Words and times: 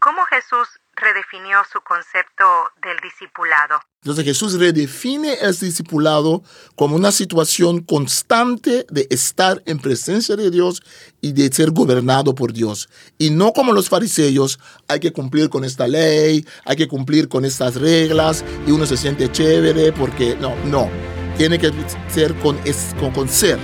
¿Cómo 0.00 0.22
Jesús 0.26 0.68
redefinió 0.94 1.58
su 1.72 1.80
concepto 1.80 2.44
del 2.82 2.98
discipulado? 3.02 3.80
Entonces 4.02 4.24
Jesús 4.24 4.58
redefine 4.58 5.34
el 5.40 5.58
discipulado 5.58 6.42
como 6.74 6.96
una 6.96 7.10
situación 7.10 7.80
constante 7.80 8.86
de 8.90 9.06
estar 9.10 9.62
en 9.64 9.78
presencia 9.78 10.36
de 10.36 10.50
Dios 10.50 10.82
y 11.20 11.32
de 11.32 11.50
ser 11.50 11.70
gobernado 11.70 12.34
por 12.34 12.52
Dios. 12.52 12.90
Y 13.18 13.30
no 13.30 13.52
como 13.52 13.72
los 13.72 13.88
fariseos, 13.88 14.60
hay 14.86 15.00
que 15.00 15.12
cumplir 15.12 15.48
con 15.48 15.64
esta 15.64 15.88
ley, 15.88 16.46
hay 16.64 16.76
que 16.76 16.88
cumplir 16.88 17.28
con 17.28 17.44
estas 17.44 17.76
reglas 17.76 18.44
y 18.66 18.70
uno 18.70 18.84
se 18.84 18.98
siente 18.98 19.32
chévere 19.32 19.92
porque 19.92 20.36
no, 20.36 20.54
no. 20.66 20.90
Tiene 21.38 21.58
que 21.58 21.72
ser 22.08 22.34
con, 22.36 22.58
con, 23.00 23.12
con 23.12 23.28
ser, 23.28 23.58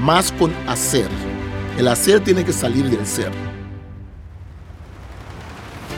más 0.00 0.32
con 0.32 0.52
hacer. 0.68 1.08
El 1.78 1.88
hacer 1.88 2.22
tiene 2.22 2.44
que 2.44 2.52
salir 2.52 2.90
del 2.90 3.06
ser 3.06 3.49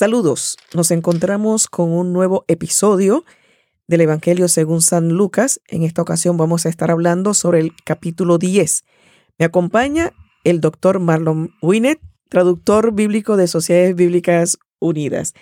Saludos, 0.00 0.56
nos 0.72 0.90
encontramos 0.92 1.68
con 1.68 1.92
un 1.92 2.14
nuevo 2.14 2.46
episodio 2.48 3.26
del 3.86 4.00
Evangelio 4.00 4.48
según 4.48 4.80
San 4.80 5.10
Lucas. 5.10 5.60
En 5.68 5.82
esta 5.82 6.00
ocasión 6.00 6.38
vamos 6.38 6.64
a 6.64 6.70
estar 6.70 6.90
hablando 6.90 7.34
sobre 7.34 7.60
el 7.60 7.72
capítulo 7.84 8.38
10. 8.38 8.84
Me 9.38 9.44
acompaña 9.44 10.14
el 10.42 10.62
doctor 10.62 11.00
Marlon 11.00 11.52
Winnet, 11.60 12.00
traductor 12.30 12.94
bíblico 12.94 13.36
de 13.36 13.46
Sociedades 13.46 13.94
Bíblicas 13.94 14.56
Unidas. 14.78 15.34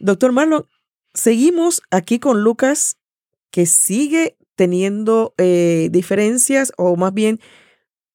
Doctor 0.00 0.32
Marlon, 0.32 0.66
seguimos 1.14 1.80
aquí 1.90 2.18
con 2.18 2.42
Lucas, 2.42 2.98
que 3.50 3.64
sigue 3.64 4.36
teniendo 4.54 5.32
eh, 5.38 5.88
diferencias 5.90 6.74
o 6.76 6.96
más 6.96 7.14
bien 7.14 7.40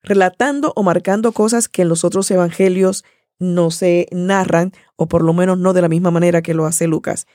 relatando 0.04 0.72
o 0.76 0.84
marcando 0.84 1.32
cosas 1.32 1.68
que 1.68 1.82
en 1.82 1.90
los 1.90 2.04
otros 2.04 2.30
evangelios 2.30 3.04
no 3.40 3.72
se 3.72 4.08
narran, 4.12 4.74
o 4.96 5.08
por 5.08 5.24
lo 5.24 5.34
menos 5.34 5.58
no 5.58 5.74
de 5.74 5.82
la 5.82 5.90
misma 5.90 6.12
manera 6.12 6.42
que 6.42 6.54
lo 6.54 6.66
hace 6.66 6.88
Lucas. 6.88 7.26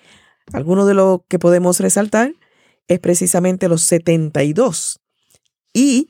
Alguno 0.52 0.86
de 0.86 0.94
lo 0.94 1.24
que 1.28 1.38
podemos 1.38 1.80
resaltar 1.80 2.34
es 2.88 3.00
precisamente 3.00 3.68
los 3.68 3.82
72. 3.82 5.00
Y 5.72 6.08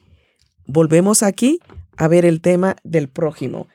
volvemos 0.66 1.22
aquí 1.22 1.60
a 1.96 2.08
ver 2.08 2.24
el 2.24 2.40
tema 2.40 2.76
del 2.82 3.08
prójimo. 3.08 3.68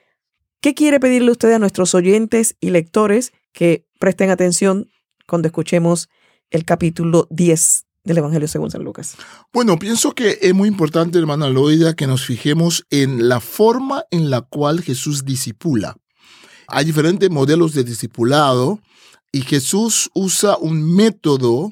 ¿Qué 0.62 0.74
quiere 0.74 1.00
pedirle 1.00 1.32
usted 1.32 1.54
a 1.54 1.60
nuestros 1.60 1.96
oyentes 1.96 2.56
y 2.60 2.72
lectores 2.72 3.32
que 3.54 3.86
presten 4.00 4.30
atención 4.30 4.90
cuando 5.26 5.48
escuchemos 5.48 6.10
el 6.50 6.66
capítulo 6.66 7.28
10 7.30 7.86
del 8.04 8.18
Evangelio 8.18 8.48
según 8.48 8.70
San 8.70 8.84
Lucas? 8.84 9.16
Bueno, 9.54 9.80
pienso 9.80 10.14
que 10.14 10.38
es 10.42 10.54
muy 10.54 10.68
importante, 10.68 11.18
hermana 11.18 11.50
Loida, 11.50 11.96
que 11.96 12.08
nos 12.08 12.26
fijemos 12.26 12.86
en 12.90 13.30
la 13.30 13.40
forma 13.40 14.04
en 14.12 14.30
la 14.30 14.42
cual 14.42 14.82
Jesús 14.82 15.24
disipula. 15.24 15.96
Hay 16.72 16.86
diferentes 16.86 17.30
modelos 17.30 17.74
de 17.74 17.84
discipulado 17.84 18.80
y 19.32 19.42
Jesús 19.42 20.10
usa 20.14 20.58
un 20.58 20.96
método 20.96 21.72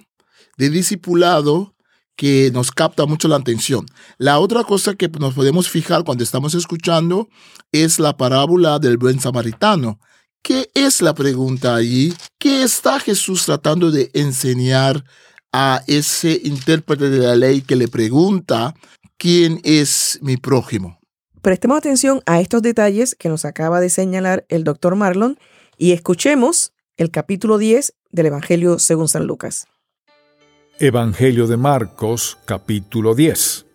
de 0.58 0.70
discipulado 0.70 1.76
que 2.16 2.50
nos 2.52 2.72
capta 2.72 3.06
mucho 3.06 3.28
la 3.28 3.36
atención. 3.36 3.86
La 4.18 4.40
otra 4.40 4.64
cosa 4.64 4.96
que 4.96 5.08
nos 5.08 5.36
podemos 5.36 5.70
fijar 5.70 6.04
cuando 6.04 6.24
estamos 6.24 6.56
escuchando 6.56 7.30
es 7.72 8.00
la 8.00 8.18
parábola 8.18 8.80
del 8.80 8.98
buen 8.98 9.20
samaritano. 9.20 10.00
¿Qué 10.42 10.70
es 10.74 11.02
la 11.02 11.14
pregunta 11.14 11.76
allí? 11.76 12.14
¿Qué 12.40 12.64
está 12.64 13.00
Jesús 13.00 13.46
tratando 13.46 13.92
de 13.92 14.10
enseñar 14.14 15.04
a 15.54 15.84
ese 15.88 16.40
intérprete 16.44 17.10
de 17.10 17.20
la 17.20 17.36
ley 17.36 17.62
que 17.62 17.76
le 17.76 17.88
pregunta, 17.88 18.74
¿quién 19.18 19.62
es 19.64 20.20
mi 20.22 20.38
prójimo? 20.38 20.97
Prestemos 21.48 21.78
atención 21.78 22.22
a 22.26 22.42
estos 22.42 22.62
detalles 22.62 23.16
que 23.16 23.30
nos 23.30 23.46
acaba 23.46 23.80
de 23.80 23.90
señalar 23.90 24.46
el 24.50 24.66
doctor 24.66 24.98
Marlon 24.98 25.40
y 25.78 25.94
escuchemos 25.94 26.74
el 26.98 27.10
capítulo 27.10 27.58
10 27.58 27.94
del 28.12 28.26
Evangelio 28.26 28.80
según 28.80 29.08
San 29.08 29.28
Lucas. 29.28 29.66
Evangelio 30.78 31.48
de 31.48 31.56
Marcos, 31.56 32.38
capítulo 32.44 33.16
10. 33.16 33.66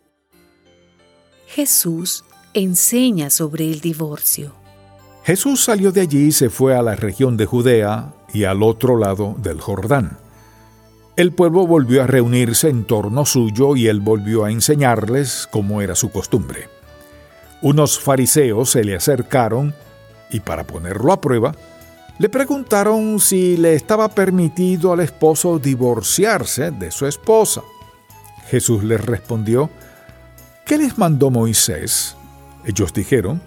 Jesús 1.47 2.27
enseña 2.53 3.31
sobre 3.31 3.71
el 3.71 3.81
divorcio. 3.81 4.53
Jesús 5.25 5.65
salió 5.65 5.93
de 5.93 6.03
allí 6.03 6.27
y 6.27 6.33
se 6.33 6.51
fue 6.51 6.77
a 6.77 6.83
la 6.83 6.95
región 6.95 7.39
de 7.39 7.47
Judea 7.47 8.13
y 8.35 8.45
al 8.45 8.63
otro 8.63 8.99
lado 8.99 9.35
del 9.39 9.63
Jordán. 9.63 10.19
El 11.17 11.33
pueblo 11.33 11.67
volvió 11.67 12.03
a 12.03 12.07
reunirse 12.07 12.69
en 12.69 12.85
torno 12.85 13.25
suyo 13.25 13.77
y 13.77 13.87
él 13.87 14.01
volvió 14.01 14.45
a 14.45 14.51
enseñarles 14.51 15.49
como 15.51 15.81
era 15.81 15.95
su 15.95 16.11
costumbre. 16.11 16.82
Unos 17.63 18.01
fariseos 18.01 18.71
se 18.71 18.83
le 18.83 18.97
acercaron 18.97 19.73
y 20.31 20.41
para 20.41 20.65
ponerlo 20.65 21.13
a 21.13 21.21
prueba, 21.21 21.55
le 22.19 22.29
preguntaron 22.29 23.21
si 23.21 23.57
le 23.57 23.75
estaba 23.75 24.09
permitido 24.09 24.93
al 24.93 25.01
esposo 25.01 25.61
divorciarse 25.61 26.73
de 26.73 26.91
su 26.91 27.07
esposa. 27.07 27.63
Jesús 28.49 28.83
les 28.83 29.01
respondió, 29.01 29.71
¿qué 30.67 30.77
les 30.77 30.99
mandó 30.99 31.31
Moisés? 31.31 32.17
Ellos 32.65 32.93
dijeron, 32.93 33.41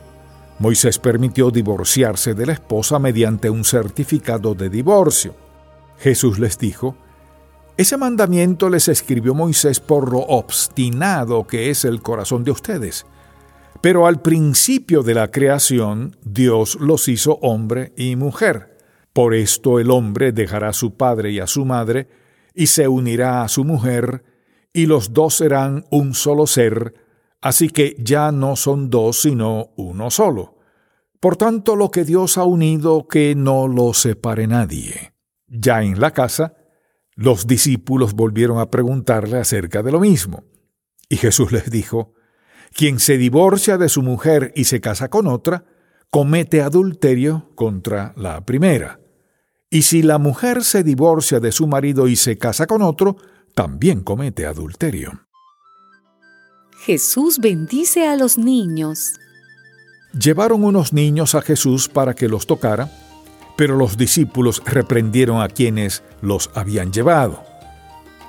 Moisés 0.59 0.97
permitió 0.97 1.51
divorciarse 1.51 2.33
de 2.33 2.45
la 2.45 2.53
esposa 2.53 2.99
mediante 2.99 3.49
un 3.49 3.65
certificado 3.65 4.55
de 4.55 4.69
divorcio. 4.69 5.35
Jesús 5.99 6.39
les 6.39 6.57
dijo, 6.57 6.95
ese 7.75 7.97
mandamiento 7.97 8.69
les 8.69 8.87
escribió 8.87 9.33
Moisés 9.33 9.81
por 9.81 10.09
lo 10.09 10.19
obstinado 10.19 11.45
que 11.45 11.69
es 11.69 11.83
el 11.83 12.01
corazón 12.01 12.45
de 12.45 12.51
ustedes 12.51 13.05
pero 13.85 14.07
al 14.07 14.19
principio 14.19 15.03
de 15.03 15.13
la 15.13 15.29
creación 15.29 16.17
Dios 16.23 16.75
los 16.81 17.07
hizo 17.07 17.37
hombre 17.43 17.93
y 17.95 18.15
mujer. 18.15 18.79
Por 19.13 19.35
esto 19.35 19.79
el 19.79 19.91
hombre 19.91 20.31
dejará 20.31 20.69
a 20.69 20.73
su 20.73 20.97
padre 20.97 21.29
y 21.29 21.39
a 21.39 21.45
su 21.45 21.65
madre, 21.65 22.07
y 22.55 22.65
se 22.65 22.87
unirá 22.87 23.43
a 23.43 23.47
su 23.47 23.63
mujer, 23.63 24.23
y 24.73 24.87
los 24.87 25.13
dos 25.13 25.35
serán 25.35 25.85
un 25.91 26.15
solo 26.15 26.47
ser, 26.47 26.95
así 27.41 27.69
que 27.69 27.95
ya 27.99 28.31
no 28.31 28.55
son 28.55 28.89
dos 28.89 29.21
sino 29.21 29.69
uno 29.75 30.09
solo. 30.09 30.57
Por 31.19 31.37
tanto, 31.37 31.75
lo 31.75 31.91
que 31.91 32.05
Dios 32.05 32.39
ha 32.39 32.43
unido, 32.43 33.07
que 33.07 33.35
no 33.35 33.67
lo 33.67 33.93
separe 33.93 34.47
nadie. 34.47 35.13
Ya 35.45 35.83
en 35.83 35.99
la 35.99 36.09
casa, 36.09 36.55
los 37.13 37.45
discípulos 37.45 38.15
volvieron 38.15 38.57
a 38.57 38.71
preguntarle 38.71 39.37
acerca 39.37 39.83
de 39.83 39.91
lo 39.91 39.99
mismo. 39.99 40.43
Y 41.07 41.17
Jesús 41.17 41.51
les 41.51 41.69
dijo, 41.69 42.15
quien 42.73 42.99
se 42.99 43.17
divorcia 43.17 43.77
de 43.77 43.89
su 43.89 44.01
mujer 44.01 44.51
y 44.55 44.65
se 44.65 44.81
casa 44.81 45.09
con 45.09 45.27
otra, 45.27 45.65
comete 46.09 46.61
adulterio 46.61 47.51
contra 47.55 48.13
la 48.15 48.45
primera. 48.45 48.99
Y 49.69 49.81
si 49.81 50.01
la 50.01 50.17
mujer 50.17 50.63
se 50.63 50.83
divorcia 50.83 51.39
de 51.39 51.51
su 51.51 51.67
marido 51.67 52.07
y 52.07 52.15
se 52.15 52.37
casa 52.37 52.67
con 52.67 52.81
otro, 52.81 53.17
también 53.53 54.01
comete 54.01 54.45
adulterio. 54.45 55.25
Jesús 56.85 57.39
bendice 57.39 58.07
a 58.07 58.15
los 58.15 58.37
niños. 58.37 59.13
Llevaron 60.13 60.63
unos 60.63 60.93
niños 60.93 61.35
a 61.35 61.41
Jesús 61.41 61.89
para 61.89 62.13
que 62.13 62.29
los 62.29 62.45
tocara, 62.47 62.91
pero 63.57 63.75
los 63.75 63.97
discípulos 63.97 64.61
reprendieron 64.65 65.41
a 65.41 65.47
quienes 65.47 66.03
los 66.21 66.51
habían 66.53 66.93
llevado. 66.93 67.43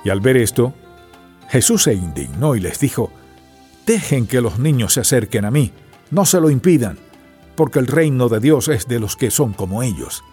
Y 0.03 0.09
al 0.09 0.21
ver 0.21 0.37
esto, 0.37 0.73
Jesús 1.49 1.83
se 1.83 1.93
indignó 1.93 2.55
y 2.55 2.59
les 2.59 2.79
dijo, 2.79 3.11
Dejen 3.87 4.27
que 4.27 4.41
los 4.41 4.59
niños 4.59 4.93
se 4.93 4.99
acerquen 4.99 5.45
a 5.45 5.51
mí, 5.51 5.71
no 6.11 6.25
se 6.25 6.41
lo 6.41 6.49
impidan, 6.49 6.99
porque 7.55 7.79
el 7.79 7.87
reino 7.87 8.27
de 8.27 8.41
Dios 8.41 8.67
es 8.67 8.85
de 8.87 8.99
los 8.99 9.15
que 9.15 9.31
son 9.31 9.53
como 9.53 9.81
ellos. 9.81 10.23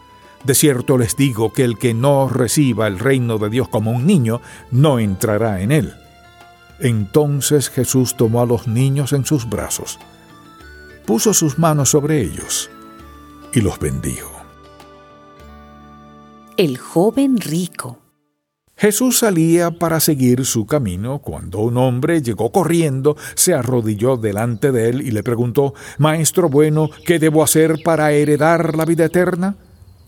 De 0.43 0.57
cierto 0.57 0.99
les 0.99 1.17
digo 1.17 1.53
que 1.53 1.63
el 1.63 1.79
que 1.79 1.95
no 1.95 2.29
reciba 2.29 2.89
el 2.89 2.99
reino 2.99 3.39
de 3.39 3.51
Dios 3.51 3.69
como 3.69 3.93
un 3.93 4.07
niño, 4.07 4.41
no 4.73 4.99
entrará 4.99 5.61
en 5.63 5.71
él. 5.71 5.95
Entonces 6.81 7.71
Jesús 7.71 8.17
tomó 8.17 8.43
a 8.43 8.47
los 8.47 8.67
niños 8.67 9.13
en 9.13 9.25
sus 9.25 9.49
brazos, 9.49 10.01
puso 11.07 11.33
sus 11.33 11.57
manos 11.57 11.91
sobre 11.91 12.21
ellos 12.21 12.69
y 13.53 13.61
los 13.61 13.79
bendijo. 13.79 14.33
El 16.57 16.77
joven 16.77 17.39
rico. 17.39 18.04
Jesús 18.77 19.21
salía 19.21 19.71
para 19.71 20.01
seguir 20.01 20.45
su 20.45 20.67
camino 20.67 21.21
cuando 21.21 21.61
un 21.61 21.77
hombre 21.77 22.23
llegó 22.23 22.51
corriendo, 22.51 23.17
se 23.37 23.55
arrodilló 23.55 24.17
delante 24.17 24.73
de 24.73 24.89
él 24.89 25.01
y 25.03 25.13
le 25.13 25.23
preguntó, 25.23 25.75
Maestro 25.99 26.49
bueno, 26.49 26.91
¿qué 27.07 27.21
debo 27.21 27.45
hacer 27.45 27.83
para 27.85 28.11
heredar 28.11 28.77
la 28.77 28.85
vida 28.85 29.05
eterna? 29.05 29.57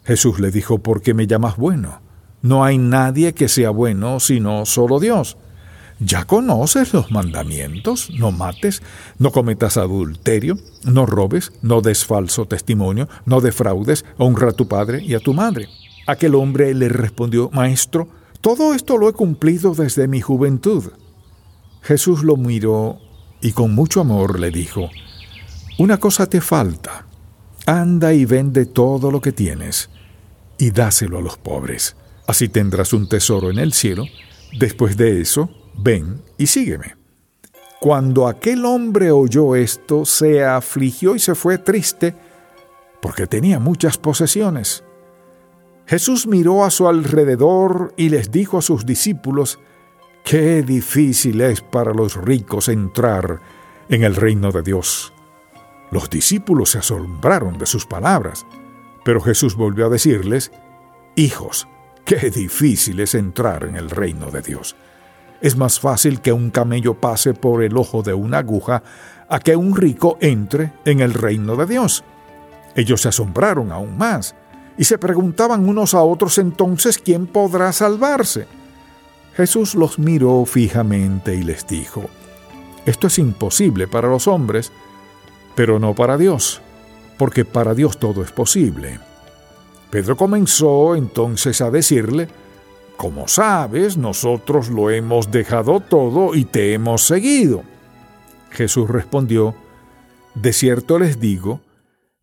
Jesús 0.04 0.40
le 0.40 0.50
dijo, 0.50 0.78
¿por 0.78 1.00
qué 1.00 1.14
me 1.14 1.28
llamas 1.28 1.56
bueno? 1.56 2.00
No 2.42 2.64
hay 2.64 2.78
nadie 2.78 3.34
que 3.34 3.48
sea 3.48 3.70
bueno 3.70 4.18
sino 4.18 4.66
solo 4.66 4.98
Dios. 4.98 5.36
Ya 5.98 6.24
conoces 6.24 6.92
los 6.92 7.10
mandamientos, 7.10 8.10
no 8.18 8.30
mates, 8.30 8.82
no 9.18 9.30
cometas 9.30 9.78
adulterio, 9.78 10.58
no 10.84 11.06
robes, 11.06 11.52
no 11.62 11.80
des 11.80 12.04
falso 12.04 12.44
testimonio, 12.44 13.08
no 13.24 13.40
defraudes, 13.40 14.04
honra 14.18 14.50
a 14.50 14.52
tu 14.52 14.68
padre 14.68 15.02
y 15.02 15.14
a 15.14 15.20
tu 15.20 15.32
madre. 15.32 15.68
Aquel 16.06 16.34
hombre 16.34 16.74
le 16.74 16.90
respondió, 16.90 17.48
Maestro, 17.50 18.08
todo 18.46 18.74
esto 18.74 18.96
lo 18.96 19.08
he 19.08 19.12
cumplido 19.12 19.74
desde 19.74 20.06
mi 20.06 20.20
juventud. 20.20 20.92
Jesús 21.82 22.22
lo 22.22 22.36
miró 22.36 23.00
y 23.40 23.50
con 23.50 23.74
mucho 23.74 24.00
amor 24.00 24.38
le 24.38 24.52
dijo, 24.52 24.88
Una 25.80 25.96
cosa 25.96 26.28
te 26.28 26.40
falta, 26.40 27.06
anda 27.66 28.14
y 28.14 28.24
vende 28.24 28.64
todo 28.66 29.10
lo 29.10 29.20
que 29.20 29.32
tienes 29.32 29.90
y 30.58 30.70
dáselo 30.70 31.18
a 31.18 31.22
los 31.22 31.38
pobres. 31.38 31.96
Así 32.28 32.48
tendrás 32.48 32.92
un 32.92 33.08
tesoro 33.08 33.50
en 33.50 33.58
el 33.58 33.72
cielo. 33.72 34.04
Después 34.56 34.96
de 34.96 35.20
eso, 35.20 35.50
ven 35.76 36.22
y 36.38 36.46
sígueme. 36.46 36.94
Cuando 37.80 38.28
aquel 38.28 38.64
hombre 38.64 39.10
oyó 39.10 39.56
esto, 39.56 40.04
se 40.04 40.44
afligió 40.44 41.16
y 41.16 41.18
se 41.18 41.34
fue 41.34 41.58
triste, 41.58 42.14
porque 43.02 43.26
tenía 43.26 43.58
muchas 43.58 43.98
posesiones. 43.98 44.84
Jesús 45.86 46.26
miró 46.26 46.64
a 46.64 46.70
su 46.70 46.88
alrededor 46.88 47.94
y 47.96 48.08
les 48.08 48.32
dijo 48.32 48.58
a 48.58 48.62
sus 48.62 48.84
discípulos, 48.84 49.60
Qué 50.24 50.62
difícil 50.62 51.40
es 51.40 51.60
para 51.60 51.94
los 51.94 52.16
ricos 52.16 52.68
entrar 52.68 53.40
en 53.88 54.02
el 54.02 54.16
reino 54.16 54.50
de 54.50 54.62
Dios. 54.62 55.12
Los 55.92 56.10
discípulos 56.10 56.70
se 56.70 56.78
asombraron 56.78 57.58
de 57.58 57.66
sus 57.66 57.86
palabras, 57.86 58.44
pero 59.04 59.20
Jesús 59.20 59.54
volvió 59.54 59.86
a 59.86 59.88
decirles, 59.88 60.50
Hijos, 61.14 61.68
qué 62.04 62.30
difícil 62.30 62.98
es 62.98 63.14
entrar 63.14 63.62
en 63.62 63.76
el 63.76 63.88
reino 63.88 64.32
de 64.32 64.42
Dios. 64.42 64.74
Es 65.40 65.56
más 65.56 65.78
fácil 65.78 66.20
que 66.20 66.32
un 66.32 66.50
camello 66.50 66.94
pase 66.94 67.32
por 67.32 67.62
el 67.62 67.76
ojo 67.76 68.02
de 68.02 68.14
una 68.14 68.38
aguja 68.38 68.82
a 69.28 69.38
que 69.38 69.54
un 69.54 69.76
rico 69.76 70.18
entre 70.20 70.72
en 70.84 70.98
el 70.98 71.14
reino 71.14 71.54
de 71.54 71.66
Dios. 71.66 72.02
Ellos 72.74 73.02
se 73.02 73.10
asombraron 73.10 73.70
aún 73.70 73.96
más 73.96 74.34
y 74.78 74.84
se 74.84 74.98
preguntaban 74.98 75.68
unos 75.68 75.94
a 75.94 76.02
otros 76.02 76.38
entonces 76.38 76.98
quién 76.98 77.26
podrá 77.26 77.72
salvarse. 77.72 78.46
Jesús 79.34 79.74
los 79.74 79.98
miró 79.98 80.44
fijamente 80.44 81.34
y 81.34 81.42
les 81.42 81.66
dijo, 81.66 82.04
Esto 82.84 83.06
es 83.06 83.18
imposible 83.18 83.86
para 83.86 84.08
los 84.08 84.26
hombres, 84.26 84.72
pero 85.54 85.78
no 85.78 85.94
para 85.94 86.16
Dios, 86.16 86.60
porque 87.18 87.44
para 87.44 87.74
Dios 87.74 87.98
todo 87.98 88.22
es 88.22 88.32
posible. 88.32 88.98
Pedro 89.90 90.16
comenzó 90.16 90.96
entonces 90.96 91.60
a 91.60 91.70
decirle, 91.70 92.28
Como 92.96 93.28
sabes, 93.28 93.96
nosotros 93.96 94.68
lo 94.68 94.90
hemos 94.90 95.30
dejado 95.30 95.80
todo 95.80 96.34
y 96.34 96.44
te 96.44 96.72
hemos 96.74 97.02
seguido. 97.02 97.62
Jesús 98.50 98.88
respondió, 98.88 99.54
De 100.34 100.52
cierto 100.52 100.98
les 100.98 101.20
digo, 101.20 101.60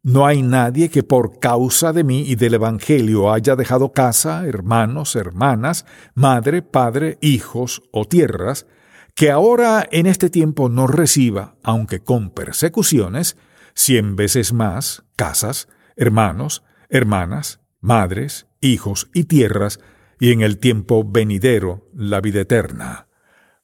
no 0.03 0.25
hay 0.25 0.43
nadie 0.43 0.89
que 0.89 1.01
por 1.01 1.39
causa 1.39 1.93
de 1.93 2.03
mí 2.03 2.25
y 2.27 2.35
del 2.35 2.55
Evangelio 2.55 3.31
haya 3.31 3.55
dejado 3.55 3.93
casa, 3.93 4.45
hermanos, 4.45 5.15
hermanas, 5.15 5.85
madre, 6.13 6.61
padre, 6.61 7.17
hijos 7.21 7.81
o 7.91 8.03
tierras, 8.03 8.67
que 9.15 9.31
ahora 9.31 9.87
en 9.91 10.05
este 10.05 10.29
tiempo 10.29 10.67
no 10.67 10.87
reciba, 10.87 11.55
aunque 11.63 12.01
con 12.01 12.31
persecuciones, 12.31 13.37
cien 13.75 14.17
veces 14.17 14.51
más 14.51 15.05
casas, 15.15 15.69
hermanos, 15.95 16.63
hermanas, 16.89 17.61
madres, 17.79 18.47
hijos 18.59 19.09
y 19.13 19.23
tierras, 19.23 19.79
y 20.19 20.33
en 20.33 20.41
el 20.41 20.57
tiempo 20.59 21.05
venidero 21.05 21.89
la 21.93 22.19
vida 22.19 22.41
eterna. 22.41 23.07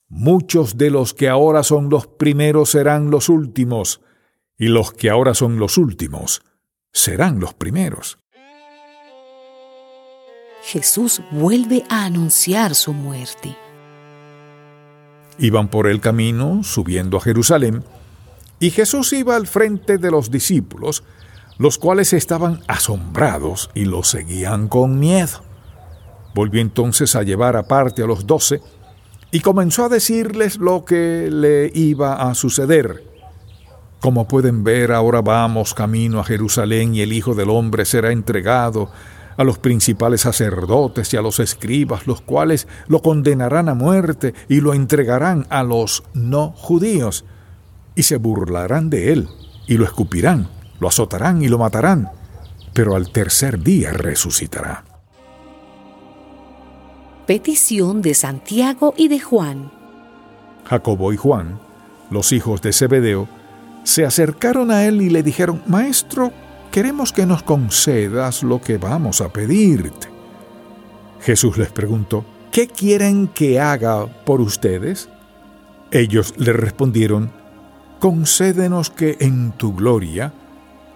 Muchos 0.07 0.77
de 0.77 0.89
los 0.89 1.13
que 1.13 1.27
ahora 1.27 1.63
son 1.63 1.89
los 1.89 2.07
primeros 2.07 2.69
serán 2.69 3.11
los 3.11 3.27
últimos, 3.27 4.01
y 4.59 4.67
los 4.67 4.91
que 4.91 5.09
ahora 5.09 5.33
son 5.33 5.57
los 5.57 5.77
últimos 5.77 6.43
serán 6.91 7.39
los 7.39 7.53
primeros. 7.53 8.19
Jesús 10.61 11.21
vuelve 11.31 11.85
a 11.89 12.03
anunciar 12.03 12.75
su 12.75 12.93
muerte. 12.93 13.55
Iban 15.39 15.69
por 15.69 15.87
el 15.87 16.01
camino 16.01 16.61
subiendo 16.63 17.17
a 17.17 17.21
Jerusalén, 17.21 17.85
y 18.59 18.71
Jesús 18.71 19.13
iba 19.13 19.37
al 19.37 19.47
frente 19.47 19.97
de 19.97 20.11
los 20.11 20.29
discípulos, 20.29 21.03
los 21.57 21.77
cuales 21.77 22.11
estaban 22.11 22.61
asombrados 22.67 23.69
y 23.73 23.85
lo 23.85 24.03
seguían 24.03 24.67
con 24.67 24.99
miedo. 24.99 25.41
Volvió 26.35 26.59
entonces 26.59 27.15
a 27.15 27.23
llevar 27.23 27.55
aparte 27.55 28.03
a 28.03 28.07
los 28.07 28.27
doce 28.27 28.61
y 29.31 29.39
comenzó 29.39 29.85
a 29.85 29.89
decirles 29.89 30.57
lo 30.57 30.83
que 30.83 31.29
le 31.31 31.71
iba 31.73 32.29
a 32.29 32.35
suceder 32.35 33.08
como 33.99 34.27
pueden 34.27 34.63
ver, 34.63 34.91
ahora 34.91 35.21
vamos 35.21 35.73
camino 35.73 36.19
a 36.19 36.23
Jerusalén 36.23 36.95
y 36.95 37.01
el 37.01 37.11
Hijo 37.11 37.35
del 37.35 37.49
Hombre 37.49 37.83
será 37.85 38.11
entregado 38.11 38.89
a 39.35 39.43
los 39.43 39.57
principales 39.57 40.21
sacerdotes 40.21 41.13
y 41.13 41.17
a 41.17 41.21
los 41.21 41.39
escribas, 41.39 42.07
los 42.07 42.21
cuales 42.21 42.67
lo 42.87 43.01
condenarán 43.01 43.69
a 43.69 43.73
muerte 43.73 44.33
y 44.47 44.61
lo 44.61 44.73
entregarán 44.73 45.47
a 45.49 45.63
los 45.63 46.03
no 46.13 46.51
judíos, 46.51 47.25
y 47.95 48.03
se 48.03 48.17
burlarán 48.17 48.89
de 48.89 49.13
él, 49.13 49.29
y 49.67 49.77
lo 49.77 49.85
escupirán, 49.85 50.49
lo 50.79 50.87
azotarán 50.87 51.41
y 51.41 51.47
lo 51.47 51.57
matarán, 51.57 52.09
pero 52.73 52.95
al 52.95 53.11
tercer 53.11 53.61
día 53.61 53.91
resucitará. 53.91 54.85
Petición 57.25 58.01
de 58.01 58.13
Santiago 58.13 58.93
y 58.97 59.07
de 59.07 59.19
Juan. 59.19 59.71
Jacobo 60.65 61.13
y 61.13 61.17
Juan, 61.17 61.59
los 62.09 62.31
hijos 62.31 62.61
de 62.61 62.73
Zebedeo, 62.73 63.27
se 63.89 64.05
acercaron 64.05 64.69
a 64.69 64.85
él 64.85 65.01
y 65.01 65.09
le 65.09 65.23
dijeron, 65.23 65.63
Maestro, 65.65 66.31
queremos 66.71 67.11
que 67.11 67.25
nos 67.25 67.41
concedas 67.41 68.43
lo 68.43 68.61
que 68.61 68.77
vamos 68.77 69.19
a 69.19 69.29
pedirte. 69.29 70.07
Jesús 71.21 71.57
les 71.57 71.71
preguntó, 71.71 72.23
¿qué 72.51 72.67
quieren 72.67 73.27
que 73.27 73.59
haga 73.59 74.05
por 74.05 74.41
ustedes? 74.41 75.09
Ellos 75.89 76.35
le 76.37 76.53
respondieron, 76.53 77.31
concédenos 77.99 78.91
que 78.91 79.17
en 79.21 79.53
tu 79.53 79.73
gloria 79.73 80.33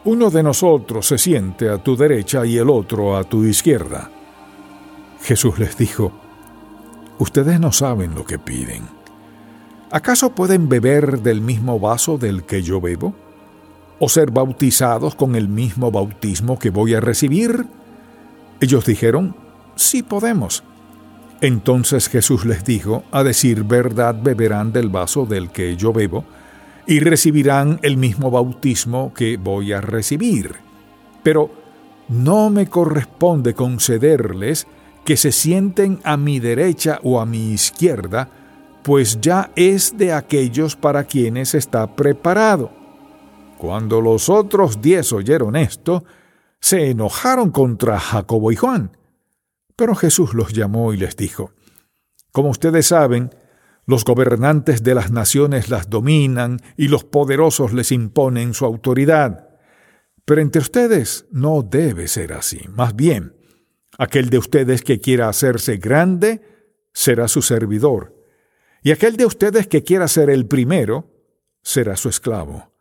uno 0.06 0.30
de 0.30 0.44
nosotros 0.44 1.08
se 1.08 1.18
siente 1.18 1.70
a 1.70 1.80
tu 1.80 1.98
derecha 1.98 2.46
y 2.46 2.58
el 2.58 2.70
otro 2.70 3.18
a 3.18 3.24
tu 3.24 3.44
izquierda. 3.44 4.12
Jesús 5.24 5.58
les 5.58 5.76
dijo, 5.78 6.12
ustedes 7.18 7.60
no 7.60 7.72
saben 7.72 8.14
lo 8.14 8.24
que 8.24 8.38
piden. 8.38 9.03
¿Acaso 9.94 10.34
pueden 10.34 10.70
beber 10.70 11.22
del 11.22 11.40
mismo 11.40 11.80
vaso 11.80 12.18
del 12.18 12.46
que 12.46 12.64
yo 12.64 12.82
bebo? 12.82 13.14
¿O 14.00 14.10
ser 14.10 14.32
bautizados 14.32 15.14
con 15.14 15.36
el 15.36 15.48
mismo 15.48 15.92
bautismo 15.92 16.58
que 16.58 16.72
voy 16.72 16.96
a 16.96 17.00
recibir? 17.00 17.68
Ellos 18.60 18.88
dijeron, 18.88 19.36
sí 19.76 20.02
podemos. 20.02 20.64
Entonces 21.42 22.10
Jesús 22.10 22.44
les 22.44 22.66
dijo, 22.66 23.04
a 23.12 23.22
decir 23.22 23.66
verdad 23.66 24.16
beberán 24.20 24.74
del 24.74 24.90
vaso 24.90 25.28
del 25.28 25.52
que 25.52 25.78
yo 25.78 25.94
bebo, 25.94 26.26
y 26.88 27.00
recibirán 27.00 27.78
el 27.84 27.98
mismo 27.98 28.32
bautismo 28.32 29.14
que 29.14 29.38
voy 29.38 29.74
a 29.74 29.82
recibir. 29.82 30.56
Pero 31.22 31.52
no 32.10 32.50
me 32.50 32.66
corresponde 32.66 33.54
concederles 33.54 34.66
que 35.06 35.18
se 35.18 35.32
sienten 35.32 36.00
a 36.04 36.18
mi 36.18 36.40
derecha 36.40 37.00
o 37.04 37.22
a 37.22 37.28
mi 37.28 37.52
izquierda, 37.52 38.28
pues 38.84 39.20
ya 39.22 39.52
es 39.56 39.98
de 39.98 40.14
aquellos 40.14 40.76
para 40.76 41.06
quienes 41.06 41.56
está 41.56 41.96
preparado. 41.96 42.72
Cuando 43.58 44.02
los 44.02 44.30
otros 44.30 44.82
diez 44.82 45.14
oyeron 45.14 45.56
esto, 45.56 46.04
se 46.60 46.90
enojaron 46.90 47.52
contra 47.52 48.00
Jacobo 48.00 48.52
y 48.52 48.58
Juan. 48.58 48.98
Pero 49.76 49.96
Jesús 49.96 50.34
los 50.34 50.54
llamó 50.54 50.94
y 50.94 50.98
les 50.98 51.16
dijo, 51.16 51.52
Como 52.32 52.50
ustedes 52.50 52.88
saben, 52.88 53.34
los 53.86 54.04
gobernantes 54.04 54.84
de 54.84 54.96
las 54.96 55.12
naciones 55.12 55.70
las 55.70 55.90
dominan 55.90 56.60
y 56.78 56.90
los 56.90 57.06
poderosos 57.06 57.74
les 57.74 57.92
imponen 57.92 58.54
su 58.54 58.66
autoridad. 58.66 59.50
Pero 60.26 60.42
entre 60.42 60.62
ustedes 60.62 61.26
no 61.32 61.64
debe 61.64 62.08
ser 62.08 62.34
así. 62.34 62.62
Más 62.70 62.96
bien, 62.96 63.36
aquel 63.98 64.30
de 64.30 64.38
ustedes 64.38 64.82
que 64.82 65.00
quiera 65.00 65.30
hacerse 65.30 65.78
grande 65.78 66.42
será 66.94 67.28
su 67.28 67.42
servidor 67.42 68.13
y 68.84 68.92
aquel 68.92 69.16
de 69.16 69.26
ustedes 69.26 69.68
que 69.68 69.84
quiera 69.84 70.08
ser 70.08 70.30
el 70.30 70.46
primero 70.46 71.10
será 71.62 71.96
su 71.96 72.10
esclavo. 72.10 72.72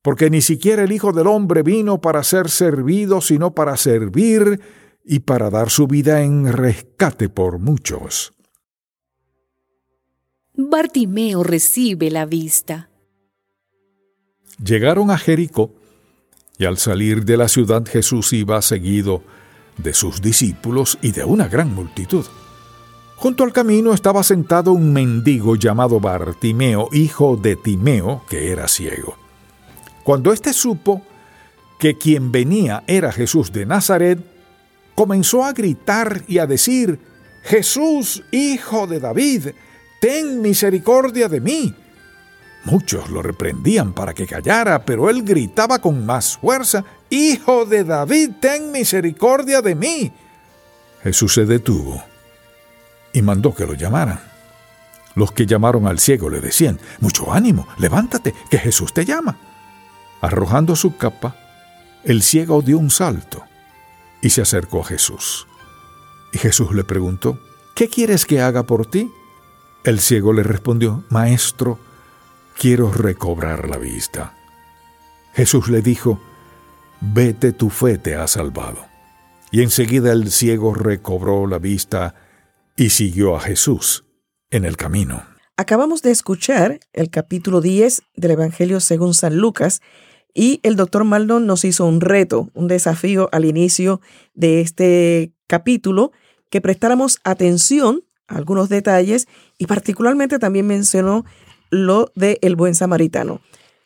Porque 0.00 0.30
ni 0.30 0.40
siquiera 0.40 0.84
el 0.84 0.92
Hijo 0.92 1.12
del 1.12 1.26
Hombre 1.26 1.62
vino 1.62 2.00
para 2.00 2.22
ser 2.22 2.48
servido, 2.48 3.20
sino 3.20 3.52
para 3.52 3.76
servir 3.76 4.60
y 5.04 5.20
para 5.20 5.50
dar 5.50 5.68
su 5.68 5.86
vida 5.88 6.22
en 6.22 6.50
rescate 6.52 7.28
por 7.28 7.58
muchos. 7.58 8.32
Bartimeo 10.54 11.42
recibe 11.42 12.10
la 12.10 12.26
vista. 12.26 12.90
Llegaron 14.62 15.10
a 15.10 15.18
Jericó, 15.18 15.74
y 16.58 16.66
al 16.66 16.76
salir 16.78 17.24
de 17.24 17.36
la 17.36 17.48
ciudad 17.48 17.84
Jesús 17.86 18.32
iba 18.32 18.60
seguido 18.62 19.22
de 19.78 19.94
sus 19.94 20.20
discípulos 20.20 20.98
y 21.02 21.12
de 21.12 21.24
una 21.24 21.48
gran 21.48 21.74
multitud. 21.74 22.26
Junto 23.20 23.44
al 23.44 23.52
camino 23.52 23.92
estaba 23.92 24.22
sentado 24.22 24.72
un 24.72 24.94
mendigo 24.94 25.54
llamado 25.54 26.00
Bartimeo, 26.00 26.88
hijo 26.90 27.36
de 27.36 27.54
Timeo, 27.54 28.22
que 28.26 28.50
era 28.50 28.66
ciego. 28.66 29.14
Cuando 30.04 30.32
éste 30.32 30.54
supo 30.54 31.02
que 31.78 31.98
quien 31.98 32.32
venía 32.32 32.82
era 32.86 33.12
Jesús 33.12 33.52
de 33.52 33.66
Nazaret, 33.66 34.18
comenzó 34.94 35.44
a 35.44 35.52
gritar 35.52 36.22
y 36.28 36.38
a 36.38 36.46
decir, 36.46 36.98
Jesús, 37.42 38.22
hijo 38.30 38.86
de 38.86 39.00
David, 39.00 39.48
ten 40.00 40.40
misericordia 40.40 41.28
de 41.28 41.42
mí. 41.42 41.74
Muchos 42.64 43.10
lo 43.10 43.20
reprendían 43.20 43.92
para 43.92 44.14
que 44.14 44.26
callara, 44.26 44.86
pero 44.86 45.10
él 45.10 45.24
gritaba 45.24 45.78
con 45.78 46.06
más 46.06 46.38
fuerza, 46.38 46.86
Hijo 47.10 47.66
de 47.66 47.84
David, 47.84 48.30
ten 48.40 48.72
misericordia 48.72 49.60
de 49.60 49.74
mí. 49.74 50.10
Jesús 51.02 51.34
se 51.34 51.44
detuvo 51.44 52.02
y 53.12 53.22
mandó 53.22 53.54
que 53.54 53.66
lo 53.66 53.74
llamaran. 53.74 54.20
Los 55.14 55.32
que 55.32 55.46
llamaron 55.46 55.86
al 55.86 55.98
ciego 55.98 56.30
le 56.30 56.40
decían, 56.40 56.78
Mucho 57.00 57.32
ánimo, 57.32 57.66
levántate, 57.78 58.34
que 58.50 58.58
Jesús 58.58 58.92
te 58.92 59.04
llama. 59.04 59.36
Arrojando 60.20 60.76
su 60.76 60.96
capa, 60.96 61.36
el 62.04 62.22
ciego 62.22 62.62
dio 62.62 62.78
un 62.78 62.90
salto 62.90 63.42
y 64.22 64.30
se 64.30 64.42
acercó 64.42 64.80
a 64.80 64.84
Jesús. 64.84 65.46
Y 66.32 66.38
Jesús 66.38 66.74
le 66.74 66.84
preguntó, 66.84 67.38
¿qué 67.74 67.88
quieres 67.88 68.26
que 68.26 68.40
haga 68.40 68.64
por 68.64 68.86
ti? 68.86 69.10
El 69.84 70.00
ciego 70.00 70.32
le 70.32 70.42
respondió, 70.42 71.04
Maestro, 71.08 71.78
quiero 72.58 72.92
recobrar 72.92 73.68
la 73.68 73.78
vista. 73.78 74.34
Jesús 75.32 75.68
le 75.68 75.82
dijo, 75.82 76.20
Vete, 77.00 77.52
tu 77.52 77.70
fe 77.70 77.96
te 77.96 78.14
ha 78.14 78.26
salvado. 78.26 78.84
Y 79.50 79.62
enseguida 79.62 80.12
el 80.12 80.30
ciego 80.30 80.74
recobró 80.74 81.46
la 81.46 81.58
vista 81.58 82.14
y 82.76 82.90
siguió 82.90 83.36
a 83.36 83.40
Jesús 83.40 84.04
en 84.50 84.64
el 84.64 84.76
camino. 84.76 85.22
Acabamos 85.56 86.02
de 86.02 86.10
escuchar 86.10 86.80
el 86.92 87.10
capítulo 87.10 87.60
10 87.60 88.02
del 88.16 88.30
Evangelio 88.30 88.80
según 88.80 89.14
San 89.14 89.36
Lucas 89.36 89.82
y 90.34 90.60
el 90.62 90.76
doctor 90.76 91.04
Maldon 91.04 91.46
nos 91.46 91.64
hizo 91.64 91.86
un 91.86 92.00
reto, 92.00 92.50
un 92.54 92.68
desafío 92.68 93.28
al 93.32 93.44
inicio 93.44 94.00
de 94.34 94.60
este 94.60 95.32
capítulo, 95.46 96.12
que 96.48 96.60
prestáramos 96.60 97.18
atención 97.24 98.04
a 98.28 98.36
algunos 98.36 98.68
detalles 98.68 99.26
y 99.58 99.66
particularmente 99.66 100.38
también 100.38 100.66
mencionó 100.66 101.24
lo 101.70 102.10
de 102.14 102.38
el 102.42 102.56
buen 102.56 102.74
samaritano. 102.74 103.40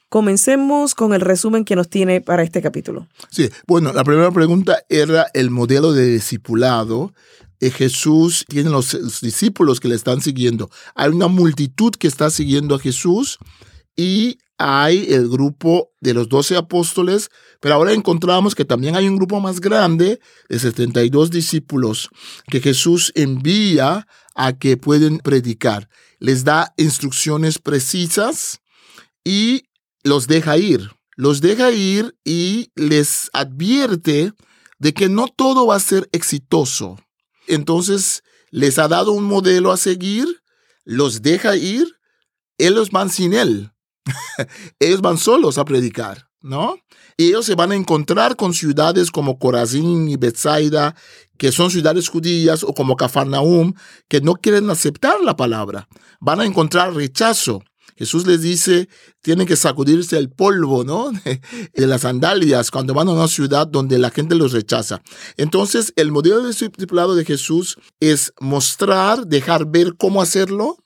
Comencemos 0.08 0.94
con 0.94 1.12
el 1.12 1.20
resumen 1.20 1.64
que 1.64 1.76
nos 1.76 1.88
tiene 1.88 2.20
para 2.20 2.42
este 2.42 2.62
capítulo. 2.62 3.08
Sí, 3.30 3.50
bueno, 3.66 3.92
la 3.92 4.04
primera 4.04 4.30
pregunta 4.30 4.82
era 4.88 5.26
el 5.34 5.50
modelo 5.50 5.92
de 5.92 6.06
discipulado. 6.06 7.12
Eh, 7.64 7.70
Jesús 7.70 8.44
tiene 8.46 8.68
los, 8.68 8.92
los 8.92 9.22
discípulos 9.22 9.80
que 9.80 9.88
le 9.88 9.94
están 9.94 10.20
siguiendo. 10.20 10.70
Hay 10.94 11.08
una 11.08 11.28
multitud 11.28 11.92
que 11.92 12.08
está 12.08 12.28
siguiendo 12.28 12.74
a 12.74 12.78
Jesús 12.78 13.38
y 13.96 14.38
hay 14.58 15.06
el 15.08 15.30
grupo 15.30 15.90
de 16.00 16.12
los 16.12 16.28
doce 16.28 16.56
apóstoles, 16.56 17.30
pero 17.60 17.74
ahora 17.74 17.92
encontramos 17.92 18.54
que 18.54 18.66
también 18.66 18.96
hay 18.96 19.08
un 19.08 19.16
grupo 19.16 19.40
más 19.40 19.60
grande 19.60 20.20
de 20.50 20.58
72 20.58 21.30
discípulos 21.30 22.10
que 22.48 22.60
Jesús 22.60 23.12
envía 23.14 24.06
a 24.34 24.52
que 24.58 24.76
pueden 24.76 25.18
predicar. 25.18 25.88
Les 26.18 26.44
da 26.44 26.74
instrucciones 26.76 27.58
precisas 27.58 28.60
y 29.24 29.64
los 30.02 30.26
deja 30.26 30.58
ir. 30.58 30.90
Los 31.16 31.40
deja 31.40 31.70
ir 31.70 32.14
y 32.24 32.70
les 32.74 33.30
advierte 33.32 34.34
de 34.78 34.92
que 34.92 35.08
no 35.08 35.28
todo 35.28 35.66
va 35.66 35.76
a 35.76 35.80
ser 35.80 36.10
exitoso. 36.12 36.98
Entonces 37.46 38.22
les 38.50 38.78
ha 38.78 38.88
dado 38.88 39.12
un 39.12 39.24
modelo 39.24 39.72
a 39.72 39.76
seguir, 39.76 40.42
los 40.84 41.22
deja 41.22 41.56
ir, 41.56 41.86
ellos 42.58 42.90
van 42.90 43.10
sin 43.10 43.34
él 43.34 43.74
ellos 44.78 45.00
van 45.00 45.18
solos 45.18 45.58
a 45.58 45.64
predicar, 45.64 46.28
¿no? 46.40 46.76
Y 47.16 47.28
ellos 47.28 47.46
se 47.46 47.54
van 47.54 47.72
a 47.72 47.76
encontrar 47.76 48.36
con 48.36 48.54
ciudades 48.54 49.10
como 49.10 49.38
Corazín 49.38 50.08
y 50.08 50.16
Bethsaida, 50.16 50.96
que 51.38 51.52
son 51.52 51.70
ciudades 51.70 52.08
judías, 52.08 52.64
o 52.64 52.74
como 52.74 52.96
Cafarnaum, 52.96 53.74
que 54.08 54.20
no 54.20 54.34
quieren 54.34 54.68
aceptar 54.70 55.20
la 55.20 55.36
palabra. 55.36 55.88
Van 56.20 56.40
a 56.40 56.44
encontrar 56.44 56.94
rechazo. 56.94 57.62
Jesús 57.96 58.26
les 58.26 58.42
dice, 58.42 58.88
tienen 59.22 59.46
que 59.46 59.56
sacudirse 59.56 60.18
el 60.18 60.30
polvo, 60.30 60.84
¿no? 60.84 61.10
De 61.74 61.86
las 61.86 62.02
sandalias 62.02 62.70
cuando 62.70 62.94
van 62.94 63.08
a 63.08 63.12
una 63.12 63.28
ciudad 63.28 63.66
donde 63.66 63.98
la 63.98 64.10
gente 64.10 64.34
los 64.34 64.52
rechaza. 64.52 65.02
Entonces, 65.36 65.92
el 65.96 66.10
modelo 66.10 66.42
de 66.42 66.48
discipulado 66.48 67.14
de 67.14 67.24
Jesús 67.24 67.76
es 68.00 68.32
mostrar, 68.40 69.26
dejar 69.26 69.66
ver 69.66 69.94
cómo 69.96 70.20
hacerlo, 70.22 70.78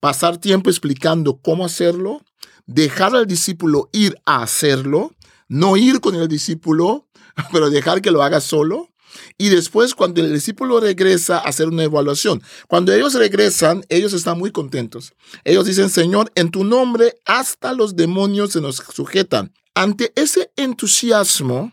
pasar 0.00 0.38
tiempo 0.38 0.70
explicando 0.70 1.40
cómo 1.40 1.64
hacerlo, 1.64 2.22
dejar 2.66 3.14
al 3.14 3.26
discípulo 3.26 3.88
ir 3.92 4.16
a 4.24 4.42
hacerlo, 4.42 5.12
no 5.48 5.76
ir 5.76 6.00
con 6.00 6.14
el 6.14 6.28
discípulo, 6.28 7.08
pero 7.52 7.70
dejar 7.70 8.02
que 8.02 8.10
lo 8.10 8.22
haga 8.22 8.40
solo. 8.40 8.89
Y 9.38 9.48
después, 9.48 9.94
cuando 9.94 10.20
el 10.20 10.32
discípulo 10.32 10.80
regresa, 10.80 11.38
hacer 11.38 11.68
una 11.68 11.84
evaluación. 11.84 12.42
Cuando 12.68 12.92
ellos 12.92 13.14
regresan, 13.14 13.84
ellos 13.88 14.12
están 14.12 14.38
muy 14.38 14.50
contentos. 14.50 15.14
Ellos 15.44 15.66
dicen, 15.66 15.90
Señor, 15.90 16.32
en 16.34 16.50
tu 16.50 16.64
nombre 16.64 17.16
hasta 17.24 17.72
los 17.72 17.96
demonios 17.96 18.52
se 18.52 18.60
nos 18.60 18.76
sujetan. 18.76 19.52
Ante 19.74 20.12
ese 20.16 20.50
entusiasmo, 20.56 21.72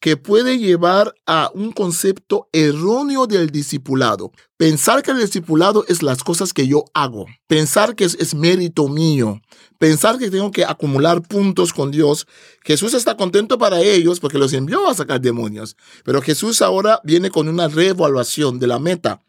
que 0.00 0.16
puede 0.16 0.58
llevar 0.58 1.14
a 1.26 1.50
un 1.54 1.72
concepto 1.72 2.48
erróneo 2.52 3.26
del 3.26 3.50
discipulado. 3.50 4.32
Pensar 4.56 5.02
que 5.02 5.10
el 5.10 5.18
discipulado 5.18 5.84
es 5.88 6.02
las 6.02 6.22
cosas 6.22 6.52
que 6.52 6.68
yo 6.68 6.84
hago. 6.94 7.26
Pensar 7.46 7.96
que 7.96 8.04
es, 8.04 8.34
mérito 8.34 8.88
mío. 8.88 9.40
Pensar 9.78 10.18
que 10.18 10.30
tengo 10.30 10.50
que 10.50 10.64
acumular 10.64 11.22
puntos 11.22 11.72
con 11.72 11.90
Dios. 11.90 12.26
Jesús 12.64 12.94
está 12.94 13.16
contento 13.16 13.58
para 13.58 13.80
ellos 13.80 14.20
porque 14.20 14.38
los 14.38 14.52
envió 14.52 14.88
a 14.88 14.94
sacar 14.94 15.20
demonios. 15.20 15.76
Pero 16.04 16.22
Jesús 16.22 16.62
ahora 16.62 17.00
viene 17.02 17.30
con 17.30 17.48
una 17.48 17.68
reevaluación 17.68 18.58
de 18.58 18.66
la 18.68 18.78
meta. 18.78 19.22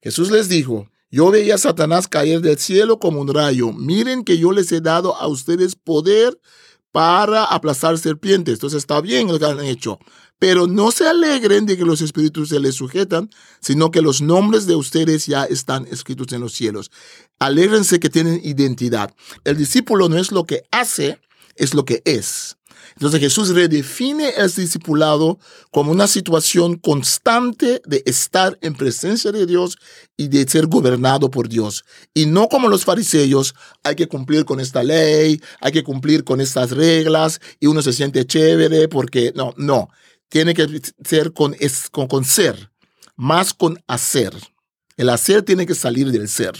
Jesús 0.00 0.30
les 0.30 0.48
dijo, 0.48 0.88
yo 1.10 1.30
veía 1.30 1.56
a 1.56 1.58
Satanás 1.58 2.08
caer 2.08 2.40
del 2.40 2.58
cielo 2.58 2.98
como 2.98 3.20
un 3.20 3.32
rayo. 3.32 3.72
Miren 3.72 4.24
que 4.24 4.38
yo 4.38 4.50
les 4.50 4.72
he 4.72 4.80
dado 4.80 5.14
a 5.16 5.26
ustedes 5.26 5.76
poder 5.76 6.38
para 6.92 7.44
aplastar 7.44 7.98
serpientes. 7.98 8.54
Entonces 8.54 8.78
está 8.78 9.00
bien 9.00 9.28
lo 9.28 9.38
que 9.38 9.46
han 9.46 9.60
hecho. 9.60 9.98
Pero 10.38 10.66
no 10.66 10.90
se 10.90 11.08
alegren 11.08 11.66
de 11.66 11.76
que 11.76 11.84
los 11.84 12.00
espíritus 12.00 12.50
se 12.50 12.60
les 12.60 12.74
sujetan, 12.74 13.30
sino 13.60 13.90
que 13.90 14.02
los 14.02 14.20
nombres 14.20 14.66
de 14.66 14.76
ustedes 14.76 15.26
ya 15.26 15.44
están 15.44 15.86
escritos 15.90 16.32
en 16.32 16.40
los 16.40 16.52
cielos. 16.52 16.90
Alégrense 17.38 18.00
que 18.00 18.10
tienen 18.10 18.40
identidad. 18.44 19.14
El 19.44 19.56
discípulo 19.56 20.08
no 20.08 20.18
es 20.18 20.32
lo 20.32 20.44
que 20.44 20.64
hace, 20.70 21.18
es 21.56 21.74
lo 21.74 21.84
que 21.84 22.02
es. 22.04 22.56
Entonces 22.94 23.20
Jesús 23.20 23.50
redefine 23.50 24.30
el 24.36 24.52
discipulado 24.52 25.38
como 25.70 25.92
una 25.92 26.06
situación 26.06 26.76
constante 26.76 27.80
de 27.84 28.02
estar 28.06 28.58
en 28.60 28.74
presencia 28.74 29.32
de 29.32 29.46
Dios 29.46 29.78
y 30.16 30.28
de 30.28 30.46
ser 30.48 30.66
gobernado 30.66 31.30
por 31.30 31.48
Dios. 31.48 31.84
Y 32.14 32.26
no 32.26 32.48
como 32.48 32.68
los 32.68 32.84
fariseos, 32.84 33.54
hay 33.82 33.94
que 33.94 34.08
cumplir 34.08 34.44
con 34.44 34.60
esta 34.60 34.82
ley, 34.82 35.40
hay 35.60 35.72
que 35.72 35.84
cumplir 35.84 36.24
con 36.24 36.40
estas 36.40 36.70
reglas 36.70 37.40
y 37.60 37.66
uno 37.66 37.82
se 37.82 37.92
siente 37.92 38.26
chévere 38.26 38.88
porque 38.88 39.32
no, 39.34 39.54
no. 39.56 39.88
Tiene 40.28 40.54
que 40.54 40.80
ser 41.04 41.32
con, 41.32 41.54
con, 41.90 42.06
con 42.06 42.24
ser, 42.24 42.70
más 43.16 43.52
con 43.52 43.82
hacer. 43.86 44.32
El 44.96 45.08
hacer 45.08 45.42
tiene 45.42 45.66
que 45.66 45.74
salir 45.74 46.10
del 46.10 46.28
ser. 46.28 46.54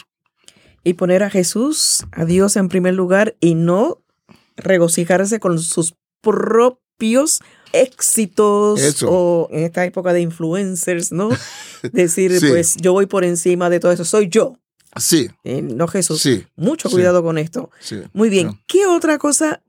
Y 0.85 0.95
poner 0.95 1.23
a 1.23 1.31
Jesús, 1.31 2.05
a 2.13 2.25
Dios 2.25 2.57
en 2.57 2.69
primer 2.69 2.95
lugar 2.95 3.37
y 3.41 3.55
no 3.55 4.03
regocijarse 4.57 5.41
con 5.41 5.59
sus 5.59 5.95
propios 6.23 7.41
éxitos 7.73 9.03
o 9.03 9.49
en 9.51 9.65
esta 9.65 9.85
época 9.85 10.13
de 10.13 10.21
influencers, 10.21 11.13
¿no? 11.13 11.31
Decir, 11.93 12.39
pues 12.41 12.77
yo 12.77 12.93
voy 12.93 13.07
por 13.07 13.25
encima 13.25 13.69
de 13.71 13.81
todo 13.81 13.93
eso, 13.93 14.05
soy 14.05 14.29
yo. 14.29 14.59
Sí. 14.97 15.31
Eh, 15.45 15.63
no 15.63 15.89
Jesús. 15.89 16.21
Sí. 16.21 16.47
Mucho 16.57 16.91
cuidado 16.91 17.23
con 17.23 17.39
esto. 17.39 17.71
Sí. 17.81 18.03
Muy 18.13 18.29
bien. 18.29 18.61
¿Qué 18.67 18.87
otra 18.87 19.19
cosa 19.19 19.63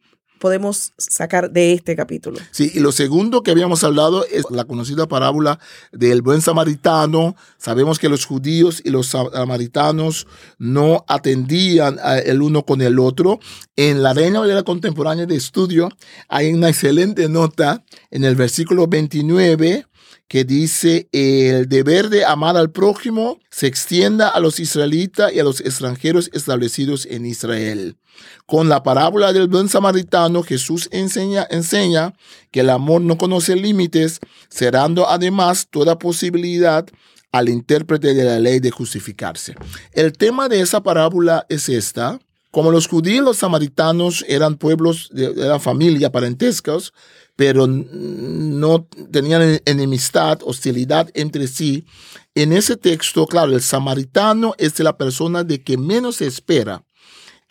podemos 0.43 0.91
sacar 0.97 1.51
de 1.51 1.71
este 1.71 1.95
capítulo. 1.95 2.38
Sí, 2.51 2.69
y 2.73 2.81
lo 2.81 2.91
segundo 2.91 3.43
que 3.43 3.51
habíamos 3.51 3.81
hablado 3.85 4.25
es 4.25 4.43
la 4.51 4.65
conocida 4.65 5.07
parábola 5.07 5.57
del 5.93 6.21
buen 6.21 6.41
samaritano. 6.41 7.38
Sabemos 7.57 7.97
que 7.97 8.09
los 8.09 8.25
judíos 8.25 8.81
y 8.83 8.89
los 8.89 9.07
samaritanos 9.07 10.27
no 10.57 11.05
atendían 11.07 11.97
el 12.25 12.41
uno 12.41 12.65
con 12.65 12.81
el 12.81 13.00
otro. 13.00 13.39
En 13.77 14.03
la 14.03 14.13
Reina 14.13 14.41
Valera 14.41 14.63
Contemporánea 14.63 15.25
de 15.25 15.38
Estudio 15.38 15.88
hay 16.27 16.51
una 16.51 16.67
excelente 16.67 17.29
nota 17.29 17.85
en 18.12 18.25
el 18.25 18.35
versículo 18.35 18.88
29 18.88 19.85
que 20.33 20.45
dice 20.45 21.09
el 21.11 21.69
deber 21.69 22.09
de 22.09 22.25
amar 22.25 22.57
al 22.57 22.71
prójimo 22.71 23.39
se 23.51 23.67
extienda 23.67 24.29
a 24.29 24.39
los 24.39 24.59
israelitas 24.59 25.31
y 25.31 25.39
a 25.39 25.43
los 25.43 25.59
extranjeros 25.61 26.31
establecidos 26.33 27.05
en 27.05 27.27
Israel. 27.27 27.97
Con 28.47 28.67
la 28.67 28.81
parábola 28.81 29.31
del 29.31 29.47
buen 29.47 29.69
samaritano, 29.69 30.41
Jesús 30.41 30.89
enseña, 30.91 31.45
enseña 31.51 32.15
que 32.49 32.61
el 32.61 32.71
amor 32.71 33.01
no 33.01 33.15
conoce 33.15 33.55
límites, 33.55 34.21
cerrando 34.49 35.07
además 35.07 35.67
toda 35.69 35.99
posibilidad 35.99 36.87
al 37.31 37.47
intérprete 37.47 38.15
de 38.15 38.23
la 38.23 38.39
ley 38.39 38.59
de 38.59 38.71
justificarse. 38.71 39.53
El 39.91 40.13
tema 40.13 40.49
de 40.49 40.61
esa 40.61 40.81
parábola 40.81 41.45
es 41.47 41.69
esta. 41.69 42.19
Como 42.49 42.71
los 42.71 42.87
judíos, 42.87 43.23
los 43.23 43.37
samaritanos 43.37 44.25
eran 44.27 44.57
pueblos 44.57 45.09
de, 45.11 45.31
la 45.35 45.59
familia, 45.59 46.11
parentescos, 46.11 46.91
pero 47.35 47.67
no 47.67 48.87
tenían 49.11 49.61
enemistad, 49.65 50.39
hostilidad 50.43 51.09
entre 51.13 51.47
sí. 51.47 51.85
En 52.35 52.53
ese 52.53 52.77
texto, 52.77 53.25
claro, 53.25 53.53
el 53.53 53.61
samaritano 53.61 54.53
es 54.57 54.79
la 54.79 54.97
persona 54.97 55.43
de 55.43 55.63
que 55.63 55.77
menos 55.77 56.17
se 56.17 56.27
espera. 56.27 56.83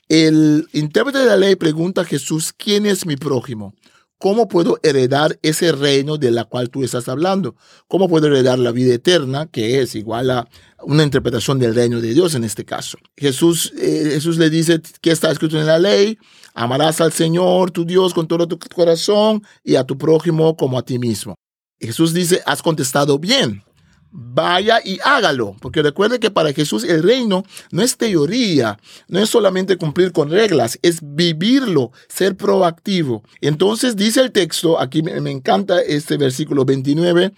El 0.09 0.69
intérprete 0.73 1.19
de 1.19 1.27
la 1.27 1.37
ley 1.37 1.57
pregunta 1.57 2.03
a 2.03 2.05
Jesús, 2.05 2.53
¿quién 2.53 2.87
es 2.87 3.07
mi 3.07 3.17
prójimo? 3.17 3.75
¿Cómo 4.23 4.47
puedo 4.47 4.79
heredar 4.85 5.37
ese 5.43 5.73
reino 5.73 6.17
de 6.17 6.31
la 6.31 6.45
cual 6.45 6.71
tú 6.71 6.85
estás 6.85 7.09
hablando? 7.09 7.57
¿Cómo 7.89 8.09
puedo 8.09 8.29
heredar 8.29 8.57
la 8.57 8.71
vida 8.71 8.95
eterna, 8.95 9.49
que 9.51 9.81
es 9.81 9.97
igual 9.97 10.31
a 10.31 10.49
una 10.85 11.03
interpretación 11.03 11.59
del 11.59 11.75
reino 11.75 12.01
de 12.01 12.15
Dios 12.15 12.37
en 12.37 12.45
este 12.45 12.65
caso? 12.65 12.99
Jesús, 13.17 13.73
eh, 13.77 14.11
Jesús 14.13 14.39
le 14.39 14.49
dice 14.49 14.81
que 15.01 15.11
está 15.11 15.29
escrito 15.33 15.59
en 15.59 15.67
la 15.67 15.81
ley, 15.81 16.19
amarás 16.55 17.01
al 17.01 17.13
Señor, 17.13 17.73
tu 17.73 17.85
Dios, 17.85 18.15
con 18.15 18.29
todo 18.29 18.47
tu 18.47 18.61
corazón 18.61 19.43
y 19.65 19.75
a 19.75 19.83
tu 19.83 19.99
prójimo 19.99 20.57
como 20.57 20.79
a 20.79 20.85
ti 20.85 21.01
mismo. 21.01 21.35
Jesús 21.81 22.15
dice, 22.15 22.43
has 22.47 22.63
contestado 22.63 23.19
bien 23.19 23.65
vaya 24.13 24.81
y 24.85 24.99
hágalo. 25.05 25.57
Porque 25.61 25.83
recuerde 25.83 26.21
que 26.21 26.31
para 26.31 26.53
Jesús 26.53 26.85
el 26.85 27.03
reino 27.03 27.45
no 27.71 27.83
es 27.83 27.97
teoría, 27.97 28.79
no 29.09 29.19
es 29.19 29.31
solamente 29.31 29.77
cumplir 29.77 30.13
con 30.13 30.31
reglas, 30.31 30.79
es 30.83 31.01
vivirlo, 31.03 31.91
ser 32.09 32.37
proactivo. 32.37 33.25
Entonces 33.41 33.97
dice 33.97 34.21
el 34.21 34.33
texto, 34.33 34.79
aquí 34.79 35.03
me, 35.03 35.31
encanta 35.31 35.81
este 35.81 36.17
versículo 36.17 36.65
29, 36.65 37.33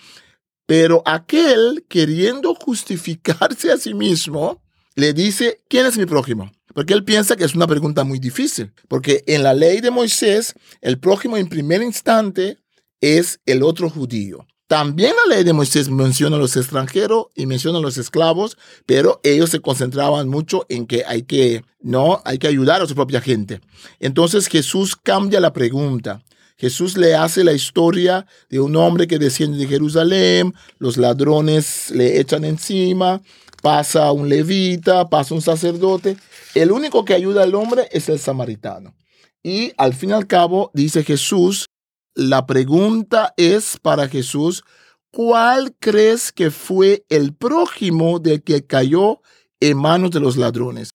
pero 0.67 1.03
aquel 1.07 1.85
queriendo 1.89 2.55
justificarse 2.55 3.71
a 3.71 3.77
sí 3.77 3.95
mismo, 3.95 4.63
le 4.97 5.13
dice, 5.13 5.63
¿quién 5.69 5.87
es 5.87 5.97
mi 5.97 6.07
prójimo? 6.07 6.51
Porque 6.75 6.93
él 6.95 7.05
piensa 7.05 7.37
que 7.37 7.45
es 7.45 7.55
una 7.55 7.69
pregunta 7.69 8.03
muy 8.03 8.19
difícil, 8.19 8.73
porque 8.89 9.23
en 9.27 9.45
la 9.45 9.55
ley 9.55 9.81
de 9.81 9.91
Moisés, 9.91 10.55
el 10.81 10.99
prójimo 10.99 11.37
en 11.37 11.49
primer 11.49 11.83
instante 11.83 12.59
es 13.01 13.41
el 13.47 13.63
otro 13.63 13.89
judío. 13.89 14.47
También 14.67 15.13
la 15.15 15.35
ley 15.35 15.45
de 15.45 15.53
Moisés 15.53 15.91
menciona 15.91 16.37
a 16.37 16.39
los 16.39 16.57
extranjeros 16.57 17.27
y 17.35 17.45
menciona 17.45 17.79
a 17.79 17.83
los 17.83 17.99
esclavos, 17.99 18.57
pero 18.87 19.21
ellos 19.23 19.51
se 19.51 19.61
concentraban 19.61 20.29
mucho 20.29 20.65
en 20.71 20.87
que 20.87 21.05
hay 21.07 21.25
que, 21.25 21.65
no, 21.81 22.23
hay 22.25 22.39
que 22.39 22.47
ayudar 22.47 22.81
a 22.81 22.87
su 22.87 22.95
propia 22.95 23.21
gente. 23.21 23.61
Entonces 24.01 24.49
Jesús 24.49 24.97
cambia 24.97 25.39
la 25.41 25.53
pregunta. 25.53 26.23
Jesús 26.57 26.97
le 26.97 27.15
hace 27.15 27.45
la 27.45 27.53
historia 27.53 28.27
de 28.49 28.61
un 28.61 28.77
hombre 28.77 29.07
que 29.07 29.19
desciende 29.19 29.59
de 29.59 29.67
Jerusalén, 29.67 30.55
los 30.79 30.97
ladrones 30.97 31.91
le 31.91 32.21
echan 32.21 32.45
encima, 32.45 33.21
pasa 33.61 34.13
un 34.13 34.29
levita, 34.29 35.11
pasa 35.11 35.35
un 35.35 35.43
sacerdote. 35.43 36.17
El 36.55 36.73
único 36.73 37.05
que 37.05 37.13
ayuda 37.13 37.43
al 37.43 37.55
hombre 37.55 37.89
es 37.93 38.09
el 38.09 38.19
samaritano. 38.19 38.95
Y 39.43 39.73
al 39.77 39.93
fin 39.93 40.11
y 40.11 40.13
al 40.15 40.27
cabo, 40.27 40.71
dice 40.73 41.05
Jesús, 41.05 41.67
la 42.15 42.47
pregunta 42.47 43.35
es 43.37 43.79
para 43.81 44.09
Jesús, 44.09 44.65
¿cuál 45.11 45.75
crees 45.79 46.33
que 46.33 46.51
fue 46.51 47.05
el 47.09 47.35
prójimo 47.35 48.19
del 48.21 48.43
que 48.43 48.67
cayó 48.67 49.21
en 49.61 49.79
manos 49.79 50.11
de 50.13 50.21
los 50.21 50.37
ladrones? 50.37 50.91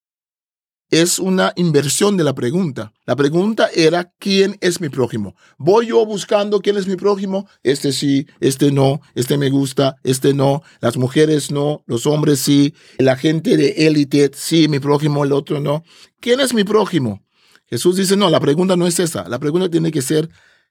Es 0.90 1.20
una 1.20 1.52
inversión 1.54 2.16
de 2.16 2.24
la 2.24 2.34
pregunta. 2.34 2.92
La 3.06 3.14
pregunta 3.14 3.68
era, 3.72 4.12
¿quién 4.18 4.56
es 4.60 4.80
mi 4.80 4.88
prójimo? 4.88 5.36
¿Voy 5.56 5.86
yo 5.88 6.04
buscando 6.04 6.60
quién 6.60 6.76
es 6.76 6.88
mi 6.88 6.96
prójimo? 6.96 7.48
Este 7.62 7.92
sí, 7.92 8.26
este 8.40 8.72
no, 8.72 9.00
este 9.14 9.38
me 9.38 9.50
gusta, 9.50 9.96
este 10.02 10.34
no, 10.34 10.62
las 10.80 10.96
mujeres 10.96 11.52
no, 11.52 11.84
los 11.86 12.06
hombres 12.06 12.40
sí, 12.40 12.74
la 12.98 13.14
gente 13.16 13.56
de 13.56 13.86
élite 13.86 14.32
sí, 14.34 14.66
mi 14.66 14.80
prójimo, 14.80 15.22
el 15.22 15.32
otro 15.32 15.60
no. 15.60 15.84
¿Quién 16.18 16.40
es 16.40 16.54
mi 16.54 16.64
prójimo? 16.64 17.22
Jesús 17.66 17.94
dice, 17.94 18.16
no, 18.16 18.28
la 18.30 18.40
pregunta 18.40 18.74
no 18.74 18.88
es 18.88 18.98
esa. 18.98 19.28
La 19.28 19.38
pregunta 19.38 19.70
tiene 19.70 19.92
que 19.92 20.02
ser, 20.02 20.28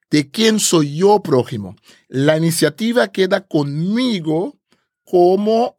de 0.09 0.29
quién 0.31 0.59
soy 0.59 0.97
yo 0.97 1.21
prójimo. 1.21 1.75
La 2.07 2.37
iniciativa 2.37 3.09
queda 3.09 3.45
conmigo 3.47 4.57
como 5.03 5.77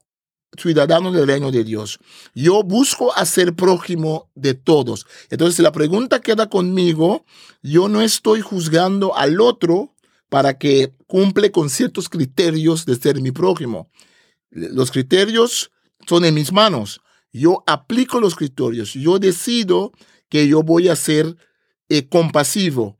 ciudadano 0.56 1.12
del 1.12 1.26
reino 1.26 1.50
de 1.50 1.64
Dios. 1.64 1.98
Yo 2.34 2.62
busco 2.62 3.14
hacer 3.16 3.54
prójimo 3.54 4.30
de 4.34 4.54
todos. 4.54 5.06
Entonces, 5.30 5.56
si 5.56 5.62
la 5.62 5.72
pregunta 5.72 6.20
queda 6.20 6.48
conmigo, 6.48 7.24
yo 7.62 7.88
no 7.88 8.00
estoy 8.00 8.40
juzgando 8.40 9.16
al 9.16 9.40
otro 9.40 9.94
para 10.28 10.58
que 10.58 10.94
cumple 11.06 11.50
con 11.50 11.70
ciertos 11.70 12.08
criterios 12.08 12.86
de 12.86 12.96
ser 12.96 13.20
mi 13.20 13.32
prójimo. 13.32 13.90
Los 14.50 14.90
criterios 14.90 15.70
son 16.06 16.24
en 16.24 16.34
mis 16.34 16.52
manos. 16.52 17.00
Yo 17.32 17.62
aplico 17.66 18.20
los 18.20 18.34
criterios. 18.34 18.94
Yo 18.94 19.18
decido 19.18 19.92
que 20.28 20.48
yo 20.48 20.62
voy 20.62 20.88
a 20.88 20.96
ser 20.96 21.36
eh, 21.88 22.08
compasivo, 22.08 22.99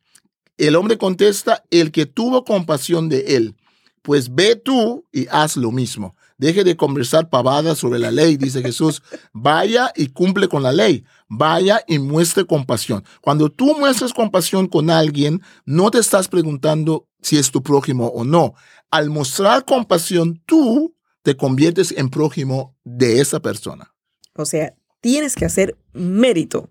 el 0.66 0.76
hombre 0.76 0.98
contesta, 0.98 1.64
el 1.70 1.90
que 1.92 2.06
tuvo 2.06 2.44
compasión 2.44 3.08
de 3.08 3.36
él. 3.36 3.56
Pues 4.02 4.34
ve 4.34 4.56
tú 4.56 5.04
y 5.12 5.26
haz 5.30 5.56
lo 5.56 5.70
mismo. 5.70 6.16
Deje 6.38 6.64
de 6.64 6.74
conversar 6.76 7.28
pavadas 7.28 7.76
sobre 7.76 7.98
la 7.98 8.10
ley, 8.10 8.38
dice 8.38 8.62
Jesús. 8.62 9.02
Vaya 9.34 9.92
y 9.94 10.06
cumple 10.06 10.48
con 10.48 10.62
la 10.62 10.72
ley. 10.72 11.04
Vaya 11.28 11.84
y 11.86 11.98
muestre 11.98 12.46
compasión. 12.46 13.04
Cuando 13.20 13.50
tú 13.50 13.76
muestras 13.78 14.14
compasión 14.14 14.66
con 14.66 14.88
alguien, 14.88 15.42
no 15.66 15.90
te 15.90 15.98
estás 15.98 16.28
preguntando 16.28 17.06
si 17.20 17.36
es 17.36 17.50
tu 17.50 17.62
prójimo 17.62 18.06
o 18.06 18.24
no. 18.24 18.54
Al 18.90 19.10
mostrar 19.10 19.66
compasión, 19.66 20.42
tú 20.46 20.96
te 21.22 21.36
conviertes 21.36 21.92
en 21.96 22.08
prójimo 22.08 22.74
de 22.84 23.20
esa 23.20 23.40
persona. 23.40 23.94
O 24.34 24.46
sea, 24.46 24.74
tienes 25.02 25.36
que 25.36 25.44
hacer 25.44 25.76
mérito 25.92 26.70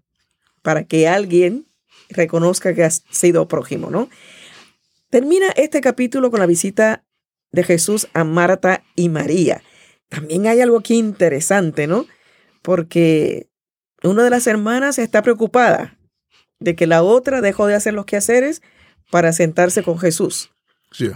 para 0.64 0.86
que 0.86 1.08
alguien 1.08 1.69
reconozca 2.10 2.74
que 2.74 2.84
has 2.84 3.04
sido 3.10 3.48
prójimo, 3.48 3.90
¿no? 3.90 4.10
Termina 5.10 5.48
este 5.56 5.82
capítulo 5.82 6.30
con 6.30 6.40
la 6.40 6.46
visita 6.46 7.04
de 7.52 7.64
Jesús 7.64 8.08
a 8.14 8.24
Marta 8.24 8.84
y 8.96 9.10
María. 9.10 9.64
También 10.10 10.48
hay 10.48 10.62
algo 10.62 10.80
aquí 10.80 10.98
interesante, 10.98 11.88
¿no? 11.88 12.06
Porque 12.62 13.48
una 14.04 14.24
de 14.24 14.30
las 14.30 14.48
hermanas 14.48 15.00
está 15.00 15.22
preocupada 15.22 15.98
de 16.60 16.76
que 16.76 16.88
la 16.88 17.04
otra 17.04 17.42
dejó 17.42 17.68
de 17.68 17.76
hacer 17.76 17.94
los 17.94 18.06
quehaceres 18.06 18.62
para 19.12 19.34
sentarse 19.34 19.84
con 19.84 19.98
Jesús. 19.98 20.52
Sí. 20.92 21.10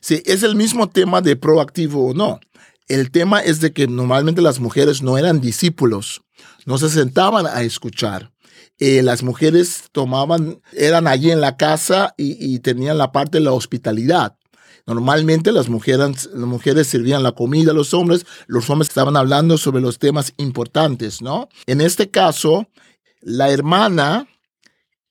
Sí, 0.00 0.22
es 0.26 0.42
el 0.42 0.54
mismo 0.54 0.88
tema 0.88 1.20
de 1.20 1.36
proactivo 1.36 2.08
o 2.08 2.14
no. 2.14 2.40
El 2.86 3.10
tema 3.10 3.40
es 3.40 3.60
de 3.60 3.72
que 3.72 3.86
normalmente 3.86 4.40
las 4.40 4.60
mujeres 4.60 5.02
no 5.02 5.18
eran 5.18 5.40
discípulos, 5.40 6.22
no 6.64 6.78
se 6.78 6.88
sentaban 6.88 7.46
a 7.46 7.62
escuchar. 7.62 8.32
Eh, 8.78 9.02
las 9.02 9.22
mujeres 9.22 9.84
tomaban, 9.90 10.60
eran 10.72 11.08
allí 11.08 11.32
en 11.32 11.40
la 11.40 11.56
casa 11.56 12.14
y, 12.16 12.58
tenían 12.60 12.96
la 12.98 13.10
parte 13.10 13.38
de 13.38 13.44
la 13.44 13.52
hospitalidad. 13.52 14.36
Normalmente 14.86 15.52
las 15.52 15.68
mujeres, 15.68 16.30
las 16.32 16.46
mujeres 16.48 16.86
servían 16.86 17.22
la 17.22 17.32
comida 17.32 17.72
a 17.72 17.74
los 17.74 17.92
hombres, 17.92 18.24
los 18.46 18.70
hombres 18.70 18.88
estaban 18.88 19.16
hablando 19.16 19.58
sobre 19.58 19.82
los 19.82 19.98
temas 19.98 20.32
importantes, 20.38 21.20
¿no? 21.20 21.48
En 21.66 21.80
este 21.80 22.10
caso, 22.10 22.68
la 23.20 23.50
hermana 23.50 24.28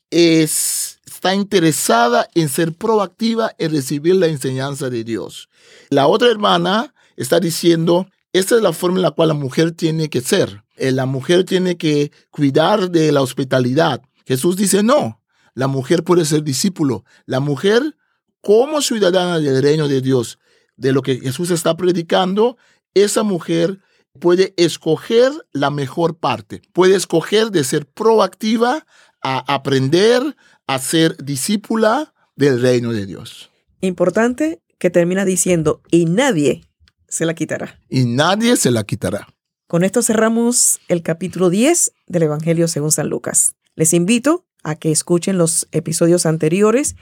es, 0.09 0.99
está 1.05 1.35
interesada 1.35 2.27
en 2.33 2.49
ser 2.49 2.73
proactiva 2.73 3.51
en 3.59 3.71
recibir 3.71 4.15
la 4.15 4.27
enseñanza 4.27 4.89
de 4.89 5.03
Dios. 5.03 5.49
La 5.89 6.07
otra 6.07 6.31
hermana 6.31 6.93
está 7.17 7.39
diciendo, 7.39 8.07
esta 8.33 8.55
es 8.55 8.61
la 8.61 8.73
forma 8.73 8.97
en 8.97 9.03
la 9.03 9.11
cual 9.11 9.29
la 9.29 9.33
mujer 9.33 9.73
tiene 9.73 10.09
que 10.09 10.21
ser. 10.21 10.63
Eh, 10.77 10.91
la 10.91 11.05
mujer 11.05 11.43
tiene 11.43 11.77
que 11.77 12.11
cuidar 12.29 12.89
de 12.91 13.11
la 13.11 13.21
hospitalidad. 13.21 14.01
Jesús 14.25 14.55
dice, 14.55 14.83
no, 14.83 15.21
la 15.53 15.67
mujer 15.67 16.03
puede 16.03 16.25
ser 16.25 16.43
discípulo. 16.43 17.03
La 17.25 17.39
mujer, 17.39 17.97
como 18.41 18.81
ciudadana 18.81 19.39
del 19.39 19.61
reino 19.61 19.87
de 19.87 20.01
Dios, 20.01 20.39
de 20.75 20.91
lo 20.91 21.01
que 21.01 21.19
Jesús 21.19 21.49
está 21.51 21.75
predicando, 21.75 22.57
esa 22.93 23.23
mujer 23.23 23.79
puede 24.19 24.53
escoger 24.57 25.31
la 25.51 25.69
mejor 25.69 26.17
parte. 26.17 26.61
Puede 26.73 26.95
escoger 26.95 27.51
de 27.51 27.63
ser 27.63 27.87
proactiva 27.87 28.85
a 29.21 29.53
aprender 29.53 30.35
a 30.67 30.79
ser 30.79 31.17
discípula 31.17 32.13
del 32.35 32.61
reino 32.61 32.93
de 32.93 33.05
Dios. 33.05 33.49
Importante 33.81 34.61
que 34.77 34.89
termina 34.89 35.25
diciendo, 35.25 35.81
y 35.89 36.05
nadie 36.05 36.61
se 37.07 37.25
la 37.25 37.33
quitará. 37.33 37.79
Y 37.89 38.05
nadie 38.05 38.57
se 38.57 38.69
la 38.69 38.83
quitará. 38.83 39.27
Con 39.67 39.83
esto 39.83 40.01
cerramos 40.01 40.79
el 40.87 41.03
capítulo 41.03 41.49
10 41.49 41.91
del 42.07 42.23
Evangelio 42.23 42.69
según 42.69 42.93
San 42.93 43.09
Lucas. 43.09 43.55
Les 43.75 43.91
invito 43.91 44.45
a 44.63 44.75
que 44.75 44.93
escuchen 44.93 45.37
los 45.37 45.67
episodios 45.73 46.25
anteriores 46.25 46.95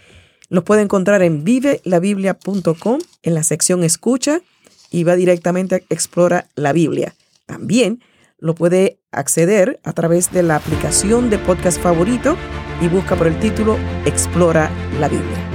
Los 0.49 0.63
puede 0.63 0.81
encontrar 0.81 1.21
en 1.21 1.43
vivelabiblia.com 1.43 2.99
en 3.21 3.33
la 3.35 3.43
sección 3.43 3.83
Escucha 3.83 4.41
y 4.89 5.03
va 5.03 5.15
directamente 5.15 5.75
a 5.75 5.81
Explora 5.89 6.49
la 6.55 6.73
Biblia. 6.73 7.15
También 7.45 8.01
lo 8.39 8.55
puede 8.55 8.99
acceder 9.11 9.79
a 9.83 9.93
través 9.93 10.31
de 10.31 10.41
la 10.41 10.55
aplicación 10.55 11.29
de 11.29 11.37
podcast 11.37 11.79
favorito 11.79 12.35
y 12.81 12.87
busca 12.87 13.15
por 13.15 13.27
el 13.27 13.39
título 13.39 13.77
Explora 14.05 14.71
la 14.99 15.07
Biblia. 15.07 15.54